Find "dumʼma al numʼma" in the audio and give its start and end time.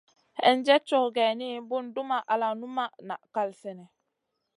1.95-2.85